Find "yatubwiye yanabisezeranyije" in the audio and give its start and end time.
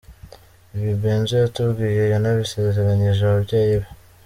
1.43-3.21